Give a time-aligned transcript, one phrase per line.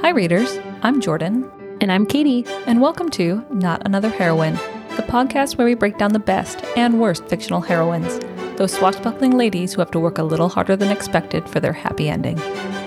[0.00, 0.58] Hi, readers.
[0.82, 2.44] I'm Jordan, And I'm Katie.
[2.66, 4.54] and welcome to Not Another Heroine,
[4.96, 8.18] the podcast where we break down the best and worst fictional heroines,
[8.56, 12.08] those swashbuckling ladies who have to work a little harder than expected for their happy
[12.08, 12.36] ending.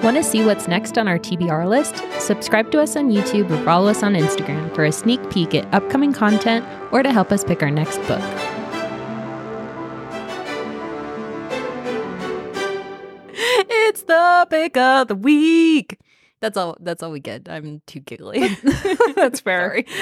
[0.03, 2.03] Want to see what's next on our TBR list?
[2.19, 5.71] Subscribe to us on YouTube or follow us on Instagram for a sneak peek at
[5.73, 8.21] upcoming content or to help us pick our next book.
[13.33, 15.99] It's the pick of the week.
[16.41, 16.75] That's all.
[16.79, 17.47] That's all we get.
[17.49, 18.47] I'm too giggly.
[19.15, 19.83] That's fair.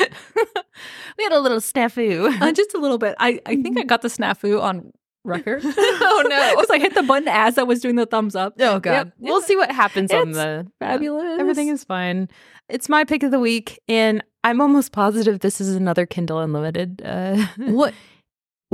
[1.17, 2.41] We had a little snafu.
[2.41, 3.13] Uh, just a little bit.
[3.19, 4.93] I, I think I got the snafu on
[5.25, 5.61] record.
[5.65, 6.51] oh no!
[6.55, 8.53] Because I hit the button as I was doing the thumbs up.
[8.59, 8.91] Oh god.
[8.91, 9.13] Yep.
[9.19, 11.37] We'll see what happens on It's the Fabulous.
[11.41, 12.29] Everything is fine.
[12.69, 17.01] It's my pick of the week, and I'm almost positive this is another Kindle Unlimited.
[17.03, 17.93] Uh, What?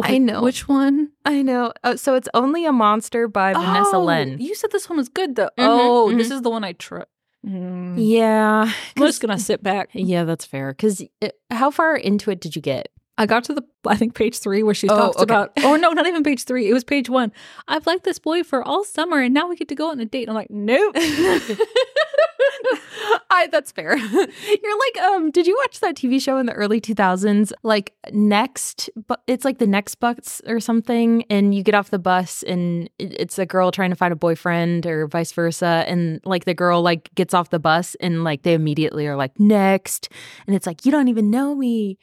[0.04, 0.44] I know.
[0.44, 1.10] Which one?
[1.26, 1.72] I know.
[1.84, 4.38] Uh, so it's only a monster by Vanessa Oh, Len.
[4.40, 5.50] You said this one was good though.
[5.58, 6.18] Mhm, oh, mhm.
[6.18, 7.06] this is the one I tried.
[7.46, 7.96] Mm.
[7.98, 8.72] Yeah.
[8.98, 9.90] I'm just gonna sit back.
[9.94, 10.72] Yeah, that's fair.
[10.74, 11.04] Because
[11.52, 12.90] how far into it did you get?
[13.18, 15.24] I got to the I think page three where she Oh, talks okay.
[15.24, 16.70] about or no, not even page three.
[16.70, 17.32] It was page one.
[17.68, 20.06] I've liked this boy for all summer and now we get to go on a
[20.06, 20.28] date.
[20.28, 20.96] And I'm like, nope.
[23.30, 23.96] I that's fair.
[23.98, 27.52] You're like, um, did you watch that TV show in the early 2000s?
[27.64, 32.00] Like next, but it's like the next bus or something, and you get off the
[32.00, 36.46] bus and it's a girl trying to find a boyfriend or vice versa, and like
[36.46, 40.10] the girl like gets off the bus and like they immediately are like next,
[40.48, 41.98] and it's like you don't even know me.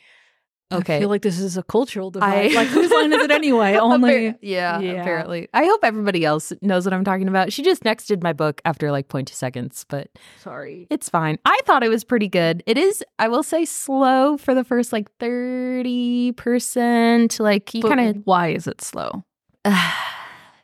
[0.73, 2.53] I feel like this is a cultural divide.
[2.53, 3.77] I- like whose line is it anyway?
[3.77, 4.93] Only Appar- yeah, Yeah.
[5.01, 5.49] apparently.
[5.55, 7.53] I hope everybody else knows what I'm talking about.
[7.53, 10.09] She just nexted my book after like 0.2 seconds, but
[10.41, 10.87] sorry.
[10.91, 11.39] it's fine.
[11.45, 12.63] I thought it was pretty good.
[12.67, 17.41] It is, I will say, slow for the first like 30%.
[17.41, 18.23] Like you kind of.
[18.25, 19.25] why is it slow?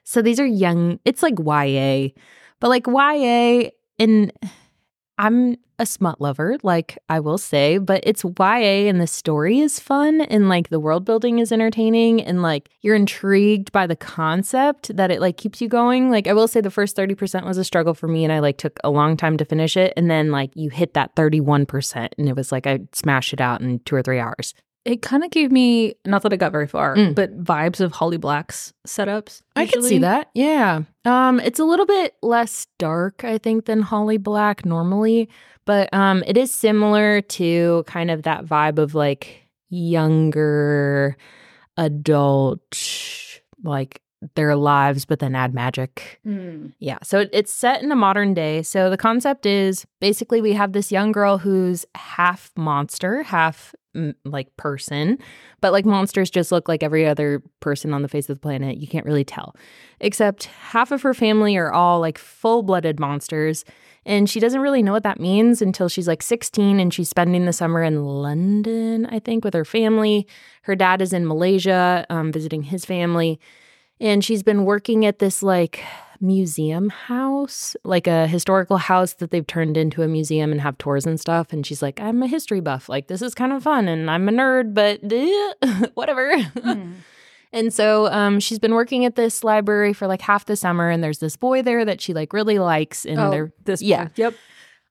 [0.04, 2.08] so these are young, it's like YA,
[2.60, 4.32] but like YA, and
[5.18, 9.78] I'm a smut lover, like I will say, but it's YA and the story is
[9.78, 14.96] fun and like the world building is entertaining and like you're intrigued by the concept
[14.96, 16.10] that it like keeps you going.
[16.10, 18.58] Like I will say the first 30% was a struggle for me and I like
[18.58, 19.92] took a long time to finish it.
[19.96, 23.60] And then like you hit that 31% and it was like I smashed it out
[23.60, 24.54] in two or three hours.
[24.84, 27.14] It kind of gave me not that it got very far, Mm.
[27.14, 29.42] but vibes of Holly Black's setups.
[29.54, 30.30] I can see that.
[30.34, 30.82] Yeah.
[31.04, 35.28] Um it's a little bit less dark I think than Holly Black normally,
[35.66, 41.16] but um it is similar to kind of that vibe of like younger
[41.76, 42.60] adult
[43.64, 44.00] like
[44.34, 46.20] their lives but then add magic.
[46.26, 46.72] Mm.
[46.80, 46.98] Yeah.
[47.04, 48.62] So it, it's set in a modern day.
[48.62, 53.74] So the concept is basically we have this young girl who's half monster, half
[54.24, 55.18] like person,
[55.60, 58.78] but like monsters just look like every other person on the face of the planet.
[58.78, 59.54] You can't really tell.
[60.00, 63.64] Except half of her family are all like full blooded monsters.
[64.06, 67.44] And she doesn't really know what that means until she's like 16 and she's spending
[67.44, 70.26] the summer in London, I think, with her family.
[70.62, 73.38] Her dad is in Malaysia um, visiting his family
[74.00, 75.82] and she's been working at this like
[76.20, 81.06] museum house, like a historical house that they've turned into a museum and have tours
[81.06, 81.52] and stuff.
[81.52, 82.88] And she's like, I'm a history buff.
[82.88, 83.88] Like, this is kind of fun.
[83.88, 85.00] And I'm a nerd, but
[85.94, 86.32] whatever.
[86.36, 86.94] Mm.
[87.52, 90.90] and so um, she's been working at this library for like half the summer.
[90.90, 93.04] And there's this boy there that she like really likes.
[93.04, 94.04] And Oh, they're this yeah.
[94.06, 94.10] boy.
[94.16, 94.34] Yep.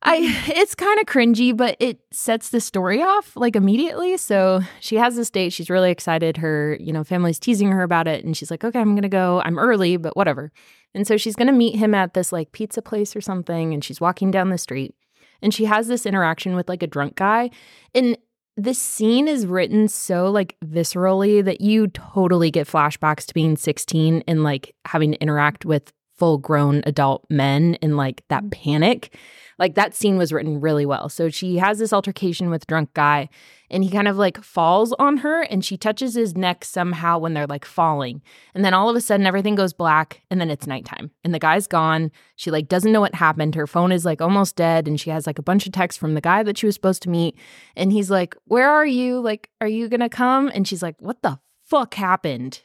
[0.04, 0.52] I mm-hmm.
[0.56, 4.18] it's kind of cringy, but it sets the story off like immediately.
[4.18, 5.54] So she has this date.
[5.54, 6.38] She's really excited.
[6.38, 8.24] Her, you know, family's teasing her about it.
[8.24, 9.42] And she's like, okay, I'm gonna go.
[9.44, 10.52] I'm early, but whatever.
[10.94, 13.74] And so she's gonna meet him at this like pizza place or something.
[13.74, 14.94] And she's walking down the street
[15.42, 17.50] and she has this interaction with like a drunk guy.
[17.94, 18.18] And
[18.56, 24.24] this scene is written so like viscerally that you totally get flashbacks to being 16
[24.28, 28.52] and like having to interact with full grown adult men in like that mm.
[28.52, 29.16] panic.
[29.60, 31.10] Like that scene was written really well.
[31.10, 33.28] So she has this altercation with drunk guy
[33.72, 37.34] and he kind of like falls on her and she touches his neck somehow when
[37.34, 38.22] they're like falling.
[38.54, 41.40] And then all of a sudden everything goes black and then it's nighttime and the
[41.40, 42.12] guy's gone.
[42.36, 43.56] She like doesn't know what happened.
[43.56, 46.14] Her phone is like almost dead and she has like a bunch of texts from
[46.14, 47.36] the guy that she was supposed to meet
[47.76, 49.20] and he's like, "Where are you?
[49.20, 52.62] Like are you going to come?" And she's like, "What the fuck happened?"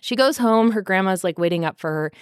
[0.00, 2.12] She goes home, her grandma's like waiting up for her.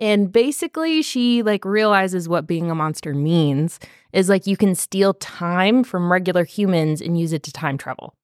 [0.00, 3.78] And basically, she like realizes what being a monster means
[4.12, 8.14] is like you can steal time from regular humans and use it to time travel.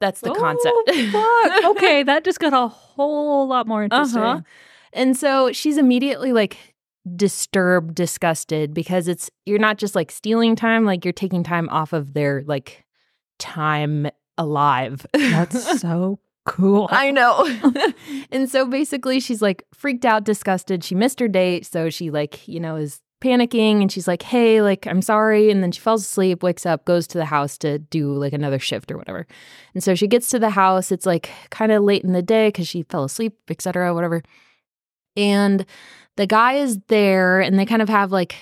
[0.00, 0.74] That's the concept.
[0.88, 1.76] Oh, fuck.
[1.76, 4.22] okay, that just got a whole lot more interesting.
[4.22, 4.40] Uh-huh.
[4.92, 6.56] And so she's immediately like
[7.16, 11.92] disturbed, disgusted because it's you're not just like stealing time, like you're taking time off
[11.92, 12.84] of their like
[13.38, 14.08] time
[14.38, 15.06] alive.
[15.12, 16.88] That's so cool.
[16.90, 17.48] I know.
[18.30, 20.84] and so basically she's like freaked out, disgusted.
[20.84, 24.60] She missed her date, so she like, you know, is panicking and she's like, hey,
[24.60, 25.50] like, I'm sorry.
[25.50, 28.58] And then she falls asleep, wakes up, goes to the house to do like another
[28.58, 29.26] shift or whatever.
[29.72, 30.92] And so she gets to the house.
[30.92, 34.22] It's like kind of late in the day because she fell asleep, etc., whatever.
[35.16, 35.64] And
[36.16, 38.36] the guy is there and they kind of have like,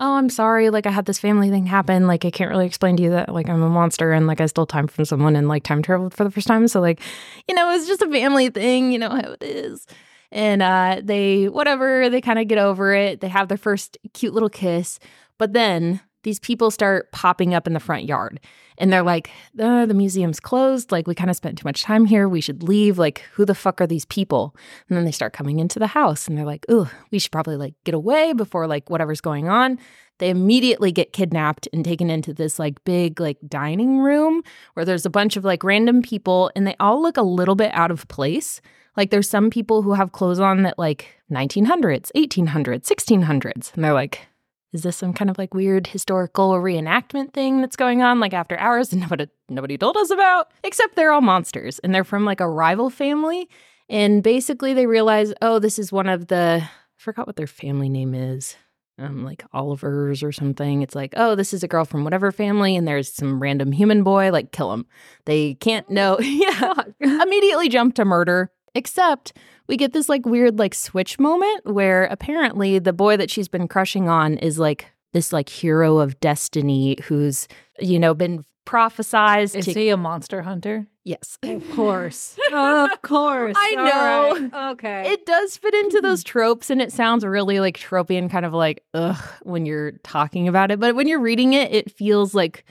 [0.00, 0.70] oh, I'm sorry.
[0.70, 2.06] Like, I had this family thing happen.
[2.06, 4.46] Like, I can't really explain to you that, like, I'm a monster and, like, I
[4.46, 6.68] stole time from someone and, like, time traveled for the first time.
[6.68, 7.00] So, like,
[7.48, 8.92] you know, it's just a family thing.
[8.92, 9.86] You know how it is
[10.30, 14.34] and uh, they whatever they kind of get over it they have their first cute
[14.34, 14.98] little kiss
[15.38, 18.40] but then these people start popping up in the front yard.
[18.76, 20.92] And they're like uh, the museum's closed.
[20.92, 22.28] Like we kind of spent too much time here.
[22.28, 22.98] We should leave.
[22.98, 24.54] Like who the fuck are these people?
[24.88, 27.56] And then they start coming into the house and they're like oh we should probably
[27.56, 29.78] like get away before like whatever's going on.
[30.18, 34.42] They immediately get kidnapped and taken into this like big like dining room
[34.74, 37.72] where there's a bunch of like random people and they all look a little bit
[37.72, 38.60] out of place.
[38.96, 43.74] Like there's some people who have clothes on that like 1900s, 1800s, 1600s.
[43.74, 44.27] And they're like,
[44.72, 48.58] is this some kind of like weird historical reenactment thing that's going on like after
[48.58, 50.50] hours and nobody nobody told us about?
[50.64, 53.48] Except they're all monsters and they're from like a rival family.
[53.88, 57.88] And basically they realize, oh, this is one of the I forgot what their family
[57.88, 58.56] name is.
[59.00, 60.82] Um, like Oliver's or something.
[60.82, 64.02] It's like, oh, this is a girl from whatever family, and there's some random human
[64.02, 64.32] boy.
[64.32, 64.86] Like, kill him.
[65.24, 66.18] They can't know.
[66.20, 68.50] yeah, immediately jump to murder.
[68.78, 69.32] Except
[69.66, 73.66] we get this like weird like switch moment where apparently the boy that she's been
[73.66, 77.48] crushing on is like this like hero of destiny who's,
[77.80, 80.86] you know, been prophesized Is to he a monster hunter?
[81.02, 81.38] Yes.
[81.42, 82.38] Of course.
[82.52, 83.56] of course.
[83.58, 84.48] I know.
[84.52, 84.70] right.
[84.74, 85.10] Okay.
[85.12, 88.54] It does fit into those tropes and it sounds really like tropey and kind of
[88.54, 90.78] like ugh when you're talking about it.
[90.78, 92.64] But when you're reading it, it feels like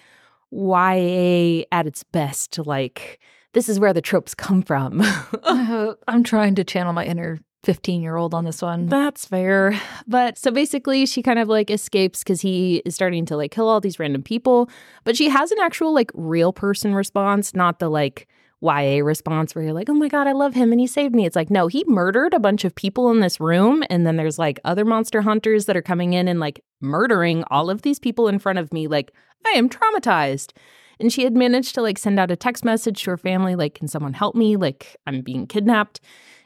[0.51, 3.19] YA at its best, like
[3.53, 5.01] this is where the tropes come from.
[5.47, 8.87] Uh, I'm trying to channel my inner 15 year old on this one.
[8.87, 9.79] That's fair.
[10.07, 13.67] But so basically, she kind of like escapes because he is starting to like kill
[13.67, 14.69] all these random people.
[15.03, 18.27] But she has an actual like real person response, not the like
[18.61, 21.25] YA response where you're like, oh my God, I love him and he saved me.
[21.25, 23.83] It's like, no, he murdered a bunch of people in this room.
[23.89, 27.69] And then there's like other monster hunters that are coming in and like murdering all
[27.69, 28.87] of these people in front of me.
[28.87, 29.13] Like,
[29.45, 30.53] I am traumatized.
[30.99, 33.75] And she had managed to like send out a text message to her family, like,
[33.75, 34.55] can someone help me?
[34.55, 35.99] Like, I'm being kidnapped.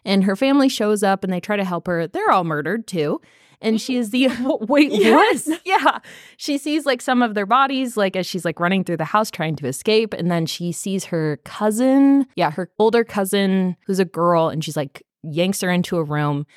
[0.03, 2.07] And her family shows up and they try to help her.
[2.07, 3.21] They're all murdered too.
[3.61, 4.67] And she is the mm.
[4.67, 5.99] Wait, yes, yeah.
[6.37, 9.29] She sees like some of their bodies, like as she's like running through the house
[9.29, 10.13] trying to escape.
[10.13, 14.75] And then she sees her cousin, yeah, her older cousin, who's a girl, and she's
[14.75, 16.47] like yanks her into a room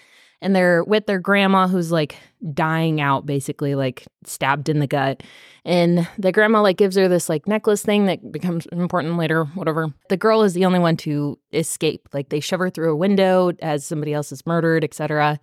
[0.44, 2.16] and they're with their grandma who's like
[2.52, 5.22] dying out basically like stabbed in the gut.
[5.64, 9.92] And the grandma like gives her this like necklace thing that becomes important later whatever.
[10.10, 12.08] The girl is the only one to escape.
[12.12, 15.40] Like they shove her through a window as somebody else is murdered etc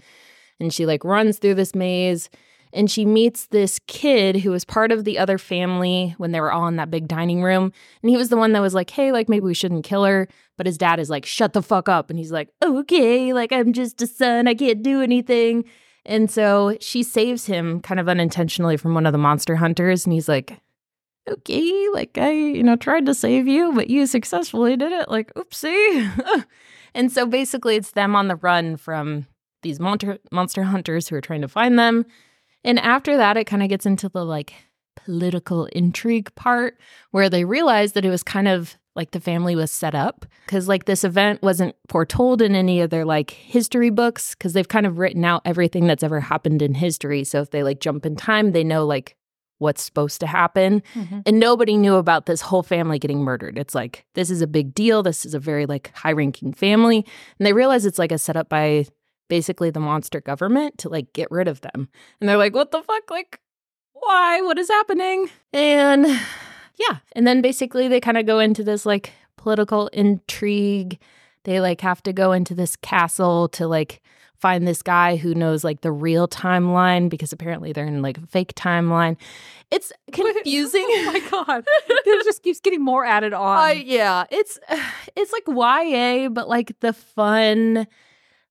[0.61, 2.29] and she like runs through this maze
[2.73, 6.51] and she meets this kid who was part of the other family when they were
[6.51, 7.73] all in that big dining room.
[8.01, 10.27] And he was the one that was like, hey, like maybe we shouldn't kill her.
[10.57, 12.09] But his dad is like, shut the fuck up.
[12.09, 14.47] And he's like, okay, like I'm just a son.
[14.47, 15.65] I can't do anything.
[16.05, 20.05] And so she saves him kind of unintentionally from one of the monster hunters.
[20.05, 20.59] And he's like,
[21.29, 25.09] okay, like I, you know, tried to save you, but you successfully did it.
[25.09, 26.45] Like, oopsie.
[26.95, 29.27] and so basically, it's them on the run from
[29.61, 32.05] these monster monster hunters who are trying to find them.
[32.63, 34.53] And after that, it kind of gets into the like
[34.95, 36.77] political intrigue part
[37.11, 40.67] where they realize that it was kind of like the family was set up because
[40.67, 44.85] like this event wasn't foretold in any of their like history books because they've kind
[44.85, 47.23] of written out everything that's ever happened in history.
[47.23, 49.15] So if they like jump in time, they know like
[49.59, 50.81] what's supposed to happen.
[50.93, 51.19] Mm-hmm.
[51.25, 53.57] And nobody knew about this whole family getting murdered.
[53.57, 55.03] It's like, this is a big deal.
[55.03, 57.05] This is a very like high ranking family.
[57.39, 58.85] And they realize it's like a setup by
[59.31, 61.87] basically the monster government to like get rid of them.
[62.19, 63.09] And they're like, what the fuck?
[63.09, 63.39] Like,
[63.93, 64.41] why?
[64.41, 65.29] What is happening?
[65.53, 66.05] And
[66.77, 66.97] yeah.
[67.13, 70.99] And then basically they kind of go into this like political intrigue.
[71.45, 74.01] They like have to go into this castle to like
[74.37, 78.27] find this guy who knows like the real timeline because apparently they're in like a
[78.27, 79.15] fake timeline.
[79.71, 80.85] It's confusing.
[80.89, 81.63] oh my god.
[81.87, 83.69] it just keeps getting more added on.
[83.69, 84.59] Uh, yeah, it's
[85.15, 87.87] it's like YA, but like the fun,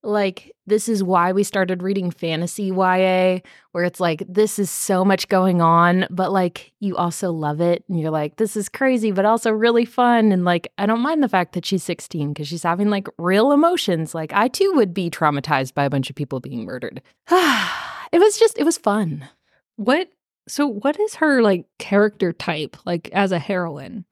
[0.03, 3.41] like this is why we started reading fantasy YA,
[3.73, 7.85] where it's like this is so much going on, but like you also love it,
[7.89, 11.23] and you're like this is crazy, but also really fun, and like I don't mind
[11.23, 14.15] the fact that she's 16 because she's having like real emotions.
[14.15, 17.03] Like I too would be traumatized by a bunch of people being murdered.
[17.31, 19.29] it was just it was fun.
[19.77, 20.11] what
[20.49, 24.05] so what is her like character type like as a heroine?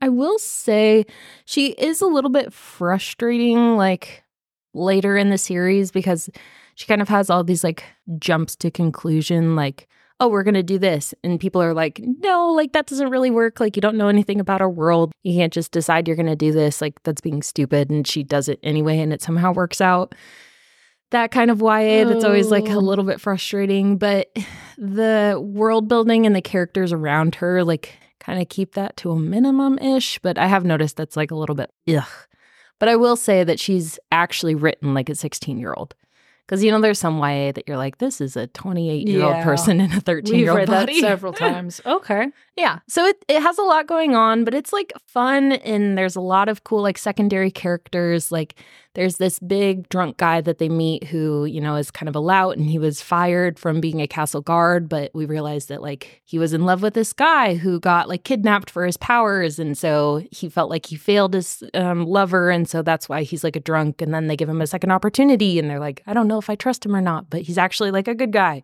[0.00, 1.06] I will say
[1.44, 4.23] she is a little bit frustrating, like
[4.74, 6.28] later in the series, because
[6.74, 7.84] she kind of has all these like
[8.18, 9.88] jumps to conclusion, like,
[10.20, 11.12] oh, we're going to do this.
[11.24, 13.58] And people are like, no, like that doesn't really work.
[13.60, 15.12] Like, you don't know anything about our world.
[15.22, 16.80] You can't just decide you're going to do this.
[16.80, 17.90] Like, that's being stupid.
[17.90, 20.14] And she does it anyway, and it somehow works out.
[21.10, 22.78] That kind of YA that's always like a Oh.
[22.78, 24.36] little bit frustrating, but
[24.78, 29.18] the world building and the characters around her, like, kind of keep that to a
[29.18, 30.18] minimum ish.
[30.20, 32.04] But I have noticed that's like a little bit ugh.
[32.78, 35.94] But I will say that she's actually written like a 16 year old.
[36.46, 39.42] Because, you know, there's some YA that you're like, this is a 28 year old
[39.42, 41.00] person in a 13 year old read body.
[41.00, 41.80] that several times.
[41.86, 42.26] Okay.
[42.54, 42.80] Yeah.
[42.86, 46.20] So it, it has a lot going on, but it's like fun and there's a
[46.20, 48.30] lot of cool like secondary characters.
[48.30, 48.56] Like
[48.94, 52.20] there's this big drunk guy that they meet who, you know, is kind of a
[52.20, 56.22] lout and he was fired from being a castle guard, but we realized that like
[56.24, 59.76] he was in love with this guy who got like kidnapped for his powers and
[59.76, 63.56] so he felt like he failed his um, lover and so that's why he's like
[63.56, 66.28] a drunk and then they give him a second opportunity and they're like, I don't
[66.28, 68.62] know if I trust him or not, but he's actually like a good guy.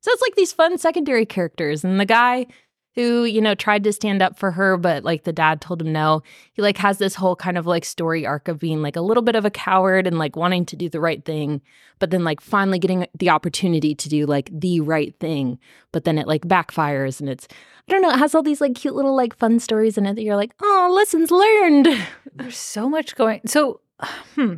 [0.00, 2.46] So it's like these fun secondary characters and the guy
[2.94, 5.92] who, you know, tried to stand up for her, but like the dad told him
[5.92, 6.22] no.
[6.52, 9.22] He like has this whole kind of like story arc of being like a little
[9.22, 11.62] bit of a coward and like wanting to do the right thing,
[11.98, 15.58] but then like finally getting the opportunity to do like the right thing.
[15.90, 17.48] But then it like backfires and it's,
[17.88, 20.14] I don't know, it has all these like cute little like fun stories in it
[20.14, 21.88] that you're like, oh, lessons learned.
[22.34, 23.40] There's so much going.
[23.46, 23.80] So,
[24.34, 24.56] hmm,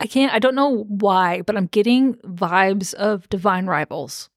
[0.00, 0.34] I can't.
[0.34, 4.28] I don't know why, but I'm getting vibes of Divine Rivals.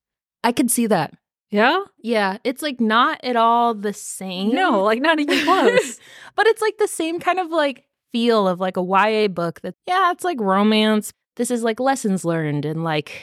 [0.44, 1.14] I could see that.
[1.54, 1.84] Yeah.
[2.02, 4.56] Yeah, it's like not at all the same.
[4.56, 6.00] No, like not even close.
[6.36, 9.76] but it's like the same kind of like feel of like a YA book that,
[9.88, 11.14] yeah, it's like romance.
[11.36, 13.22] This is like lessons learned and like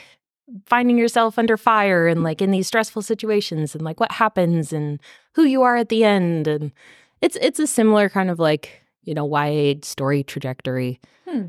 [0.65, 5.01] finding yourself under fire and like in these stressful situations and like what happens and
[5.35, 6.47] who you are at the end.
[6.47, 6.71] And
[7.19, 11.01] it's it's a similar kind of like, you know, YA story trajectory.
[11.27, 11.47] Hmm.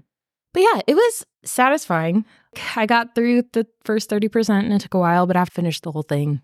[0.52, 2.24] But yeah, it was satisfying.
[2.74, 5.92] I got through the first 30% and it took a while, but I finished the
[5.92, 6.42] whole thing.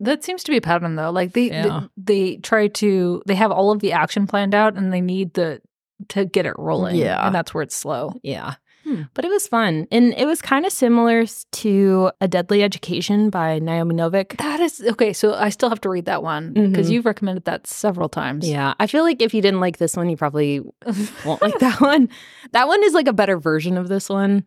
[0.00, 1.10] That seems to be a pattern though.
[1.10, 1.86] Like they, Yeah.
[1.96, 5.34] they they try to they have all of the action planned out and they need
[5.34, 5.60] the
[6.08, 6.96] to get it rolling.
[6.96, 7.26] Yeah.
[7.26, 8.14] And that's where it's slow.
[8.22, 8.54] Yeah.
[8.84, 9.02] Hmm.
[9.14, 9.88] But it was fun.
[9.90, 14.36] And it was kind of similar to A Deadly Education by Naomi Novik.
[14.38, 15.12] That is okay.
[15.12, 16.92] So I still have to read that one because Mhm.
[16.92, 18.48] you've recommended that several times.
[18.48, 18.74] Yeah.
[18.78, 20.60] I feel like if you didn't like this one, you probably
[21.26, 22.08] won't like that one.
[22.52, 24.44] That one is like a better version of this one,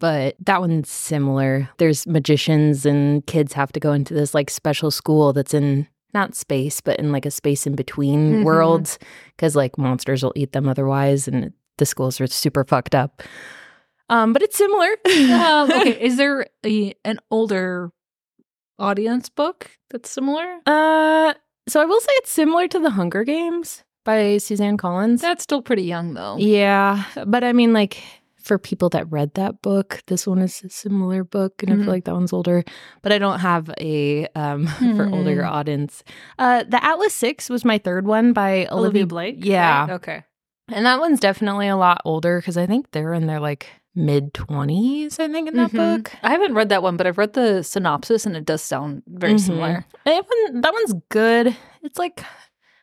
[0.00, 1.68] but that one's similar.
[1.78, 6.34] There's magicians and kids have to go into this like special school that's in not
[6.34, 8.44] space, but in like a space in between Mhm.
[8.44, 8.98] worlds
[9.36, 11.28] because like monsters will eat them otherwise.
[11.28, 13.22] And the schools are super fucked up.
[14.08, 14.88] Um, but it's similar.
[15.32, 16.00] um, okay.
[16.02, 17.92] Is there a, an older
[18.78, 20.58] audience book that's similar?
[20.66, 21.34] Uh,
[21.68, 25.20] so I will say it's similar to The Hunger Games by Suzanne Collins.
[25.20, 26.36] That's still pretty young though.
[26.38, 28.02] yeah, but I mean, like
[28.42, 31.84] for people that read that book, this one is a similar book, and I Mhm.
[31.84, 32.64] feel like that one's older.
[33.02, 34.66] But I don't have a um
[34.96, 35.48] for older Hmm.
[35.52, 36.02] audience.
[36.38, 39.44] Uh, The Atlas Six was my third one by Olivie, Blake.
[39.44, 39.90] Yeah, right?
[39.94, 40.24] Okay.
[40.72, 43.66] and that one's definitely a lot older because I think they're in their like
[43.96, 45.18] mid twenties.
[45.18, 45.76] I think in that Mhm.
[45.76, 46.12] book.
[46.22, 49.34] I haven't read that one, but I've read the synopsis and it does sound very
[49.34, 49.40] Mhm.
[49.40, 49.84] similar.
[50.04, 51.56] That, one, that one's good.
[51.82, 52.22] It's like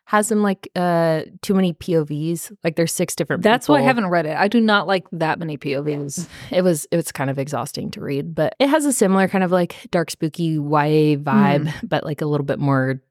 [0.07, 2.55] has some like uh too many POVs.
[2.63, 3.43] Like there's six different.
[3.43, 4.37] That's why I haven't read it.
[4.37, 6.29] I do not like that many POVs.
[6.49, 9.43] It was it was kind of exhausting to read, but it has a similar kind
[9.43, 13.01] of like dark spooky YA vibe, but like a little bit more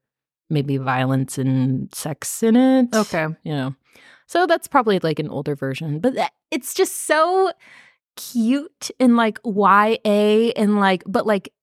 [0.49, 2.87] maybe violence and sex in it.
[2.95, 3.27] Okay.
[3.43, 3.75] you know.
[4.25, 6.15] So that's probably like an older version, but
[6.49, 7.51] it's just so
[8.15, 11.53] cute and like YA and like, but like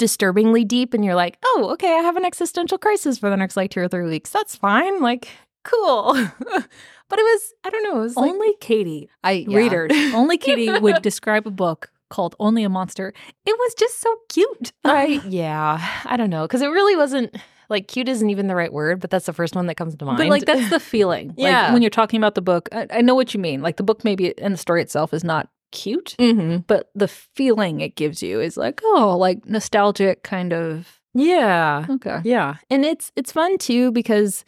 [0.00, 0.94] disturbingly deep.
[0.94, 3.80] And you're like, oh, okay, I have an existential crisis for the next like two
[3.80, 4.30] or three weeks.
[4.30, 5.00] That's fine.
[5.00, 5.28] Like,
[5.62, 6.14] cool.
[6.40, 9.56] but it was, I don't know, it was like, Only Katie, I yeah.
[9.56, 13.12] readers, only Katie would describe a book called Only a Monster.
[13.46, 14.72] It was just so cute.
[14.84, 16.48] I, yeah, I don't know.
[16.48, 17.36] Cause it really wasn't
[17.68, 20.04] like cute isn't even the right word, but that's the first one that comes to
[20.04, 20.18] mind.
[20.18, 21.34] But like that's the feeling.
[21.36, 21.64] Yeah.
[21.64, 23.62] Like when you're talking about the book, I, I know what you mean.
[23.62, 27.80] Like the book maybe and the story itself is not cute, hmm but the feeling
[27.80, 31.86] it gives you is like, oh, like nostalgic kind of Yeah.
[31.88, 32.20] okay.
[32.24, 32.56] Yeah.
[32.70, 34.44] And it's it's fun too because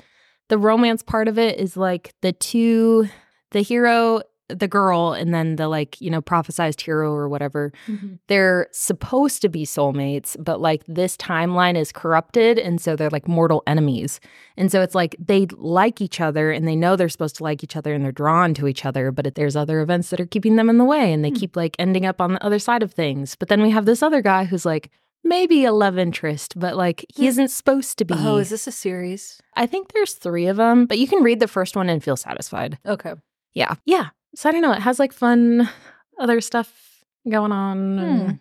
[0.49, 3.09] the romance part of it is like the two
[3.53, 4.23] the hero,
[4.55, 7.73] the girl, and then the like, you know, prophesized hero or whatever.
[8.29, 13.29] They're supposed to be soulmates, but like this timeline is corrupted and so they're like
[13.29, 14.21] mortal enemies.
[14.57, 17.63] And so it's like they like each other and they know they're supposed to like
[17.65, 20.57] each other and they're drawn to each other, but there's other events that are keeping
[20.57, 21.37] them in the way and they Hmm.
[21.37, 23.35] keep like ending up on the other side of things.
[23.37, 24.91] But then we have this other guy who's like
[25.25, 28.15] maybe a love interest, but like he isn't supposed to be.
[28.17, 29.41] Oh, is this a series?
[29.55, 32.17] I think there's three of them, but you can read the first one and feel
[32.17, 32.79] satisfied.
[32.87, 33.15] Okay.
[33.55, 33.75] Yeah.
[33.85, 34.09] Yeah.
[34.35, 34.73] So I don't know.
[34.73, 35.69] It has like fun
[36.19, 37.99] other stuff going on.
[37.99, 38.37] and- Hmm.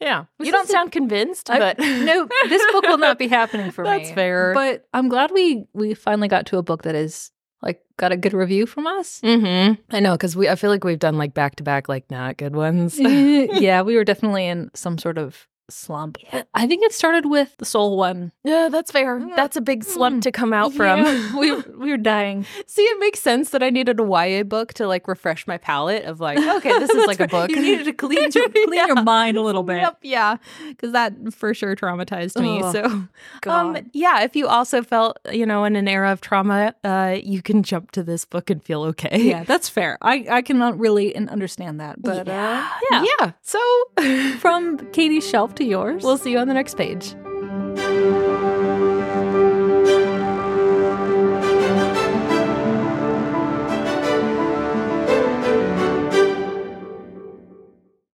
[0.00, 0.24] Yeah.
[0.38, 3.70] You don't is a- sound convinced, I- but no, this book will not be happening
[3.70, 3.90] for me.
[3.90, 4.52] That's fair.
[4.54, 7.30] But I'm glad we we finally got to a book that is
[7.62, 9.20] like got a good review from us.
[9.22, 9.80] Mm-hmm.
[9.96, 10.48] I know because we.
[10.50, 12.98] I feel like we've done like back to back, like not good ones.
[13.00, 16.18] yeah, we were definitely in some sort of slump.
[16.54, 18.32] I think it started with the soul one.
[18.44, 19.18] yeah, that's fair.
[19.18, 19.34] Yeah.
[19.36, 20.22] That's a big slump Mm.
[20.22, 21.00] to come out from.
[21.04, 22.46] Yeah, we we were dying.
[22.66, 26.04] See, it makes sense that I needed a YA book to like refresh my palate
[26.04, 27.50] of like, okay, this is like a book.
[27.50, 29.78] You needed to clean your, clean your mind a little bit.
[29.78, 30.36] Yep, yeah,
[30.68, 32.60] because that for sure traumatized me.
[32.62, 33.08] Oh, so,
[33.40, 33.76] God.
[33.78, 37.42] um, yeah, if you also felt, you know, in an era of trauma, uh, you
[37.42, 39.20] can jump to this book and feel okay.
[39.20, 39.98] yeah, that's fair.
[40.00, 43.04] I I cannot really and understand that, but uh, yeah.
[43.18, 43.32] yeah.
[43.42, 43.58] So,
[44.38, 46.02] From Katie's shelf to yours.
[46.02, 47.14] we'll see you on the next page.